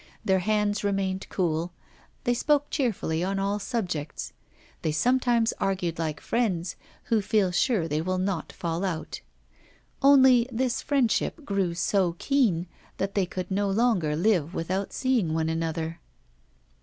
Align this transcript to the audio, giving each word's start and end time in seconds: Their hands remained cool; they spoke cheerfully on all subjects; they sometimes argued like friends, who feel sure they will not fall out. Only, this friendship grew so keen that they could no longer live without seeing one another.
Their 0.25 0.39
hands 0.39 0.83
remained 0.83 1.27
cool; 1.29 1.73
they 2.23 2.33
spoke 2.33 2.71
cheerfully 2.71 3.23
on 3.23 3.37
all 3.37 3.59
subjects; 3.59 4.33
they 4.81 4.91
sometimes 4.91 5.53
argued 5.59 5.99
like 5.99 6.19
friends, 6.19 6.75
who 7.03 7.21
feel 7.21 7.51
sure 7.51 7.87
they 7.87 8.01
will 8.01 8.17
not 8.17 8.51
fall 8.51 8.83
out. 8.83 9.21
Only, 10.01 10.49
this 10.51 10.81
friendship 10.81 11.45
grew 11.45 11.75
so 11.75 12.15
keen 12.17 12.65
that 12.97 13.13
they 13.13 13.27
could 13.27 13.51
no 13.51 13.69
longer 13.69 14.15
live 14.15 14.55
without 14.55 14.91
seeing 14.91 15.35
one 15.35 15.49
another. 15.49 15.99